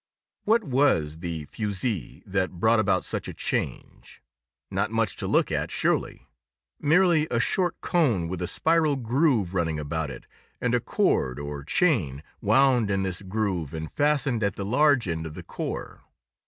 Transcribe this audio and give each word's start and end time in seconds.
What 0.45 0.63
was 0.63 1.19
the 1.19 1.45
fusee 1.45 2.23
that 2.25 2.53
brought 2.59 2.79
about 2.79 3.05
such 3.05 3.27
a 3.27 3.35
change? 3.35 4.19
Not 4.71 4.89
much 4.89 5.15
to 5.17 5.27
look 5.27 5.51
at, 5.51 5.69
surely—merely 5.69 7.27
a 7.29 7.39
short 7.39 7.79
cone 7.81 8.27
with 8.27 8.41
a 8.41 8.47
spiral 8.47 8.95
groove 8.95 9.53
running 9.53 9.77
about 9.77 10.09
it, 10.09 10.25
and 10.59 10.73
a 10.73 10.79
cord, 10.79 11.37
or 11.37 11.63
chain, 11.63 12.23
wound 12.41 12.89
in 12.89 13.03
this 13.03 13.21
groove 13.21 13.75
and 13.75 13.91
fastened 13.91 14.41
at 14.41 14.55
the 14.55 14.65
large 14.65 15.07
end 15.07 15.27
of 15.27 15.35
the 15.35 15.43
core. 15.43 16.01